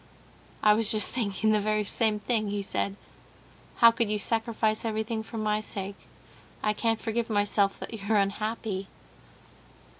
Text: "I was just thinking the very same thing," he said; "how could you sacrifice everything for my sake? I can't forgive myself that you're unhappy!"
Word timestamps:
"I 0.63 0.73
was 0.73 0.89
just 0.89 1.11
thinking 1.11 1.51
the 1.51 1.59
very 1.59 1.85
same 1.85 2.17
thing," 2.17 2.49
he 2.49 2.63
said; 2.63 2.95
"how 3.75 3.91
could 3.91 4.09
you 4.09 4.17
sacrifice 4.17 4.83
everything 4.83 5.21
for 5.21 5.37
my 5.37 5.61
sake? 5.61 6.07
I 6.63 6.73
can't 6.73 6.99
forgive 6.99 7.29
myself 7.29 7.79
that 7.79 7.93
you're 7.93 8.17
unhappy!" 8.17 8.87